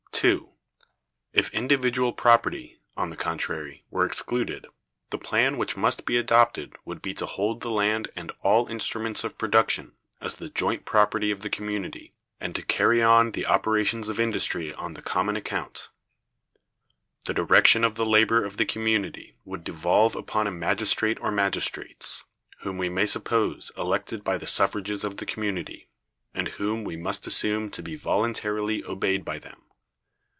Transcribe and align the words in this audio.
(2.) 0.21 0.49
If 1.33 1.49
individual 1.49 2.13
property, 2.13 2.79
on 2.95 3.09
the 3.09 3.15
contrary, 3.15 3.85
were 3.89 4.05
excluded, 4.05 4.67
the 5.09 5.17
plan 5.17 5.57
which 5.57 5.75
must 5.75 6.05
be 6.05 6.15
adopted 6.15 6.75
would 6.85 7.01
be 7.01 7.11
to 7.15 7.25
hold 7.25 7.61
the 7.61 7.71
land 7.71 8.11
and 8.15 8.31
all 8.43 8.67
instruments 8.67 9.23
of 9.23 9.39
production 9.39 9.93
as 10.19 10.35
the 10.35 10.51
joint 10.51 10.85
property 10.85 11.31
of 11.31 11.39
the 11.41 11.49
community, 11.49 12.13
and 12.39 12.53
to 12.53 12.61
carry 12.61 13.01
on 13.01 13.31
the 13.31 13.47
operations 13.47 14.09
of 14.09 14.19
industry 14.19 14.71
on 14.75 14.93
the 14.93 15.01
common 15.01 15.35
account. 15.35 15.89
The 17.25 17.33
direction 17.33 17.83
of 17.83 17.95
the 17.95 18.05
labor 18.05 18.45
of 18.45 18.57
the 18.57 18.65
community 18.65 19.33
would 19.43 19.63
devolve 19.63 20.15
upon 20.15 20.45
a 20.45 20.51
magistrate 20.51 21.17
or 21.19 21.31
magistrates, 21.31 22.23
whom 22.59 22.77
we 22.77 22.89
may 22.89 23.07
suppose 23.07 23.71
elected 23.75 24.23
by 24.23 24.37
the 24.37 24.45
suffrages 24.45 25.03
of 25.03 25.17
the 25.17 25.25
community, 25.25 25.87
and 26.31 26.47
whom 26.47 26.83
we 26.83 26.95
must 26.95 27.25
assume 27.25 27.71
to 27.71 27.81
be 27.81 27.95
voluntarily 27.95 28.83
obeyed 28.83 29.25
by 29.25 29.39
them. 29.39 29.63